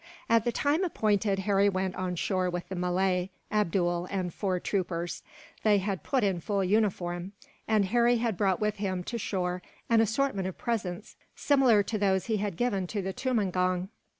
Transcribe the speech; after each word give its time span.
At 0.27 0.45
the 0.45 0.51
time 0.51 0.83
appointed, 0.83 1.37
Harry 1.37 1.69
went 1.69 1.95
on 1.95 2.15
shore 2.15 2.49
with 2.49 2.69
the 2.69 2.75
Malay, 2.75 3.29
Abdool, 3.51 4.07
and 4.09 4.33
four 4.33 4.59
troopers. 4.59 5.21
They 5.61 5.77
had 5.77 6.01
put 6.01 6.23
on 6.23 6.39
full 6.39 6.63
uniform, 6.63 7.33
and 7.67 7.85
Harry 7.85 8.17
had 8.17 8.35
brought 8.35 8.59
with 8.59 8.77
him, 8.77 9.03
to 9.03 9.19
shore, 9.19 9.61
an 9.91 10.01
assortment 10.01 10.47
of 10.47 10.57
presents 10.57 11.17
similar 11.35 11.83
to 11.83 11.99
those 11.99 12.25
he 12.25 12.37
had 12.37 12.57
given 12.57 12.87
to 12.87 13.03
the 13.03 13.13
tumangong. 13.13 13.89